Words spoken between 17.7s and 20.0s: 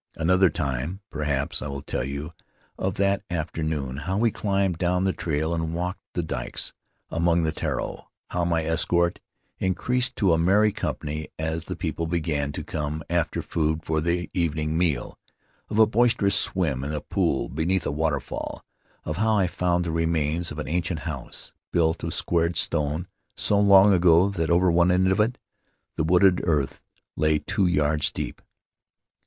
a waterfall; of how I found the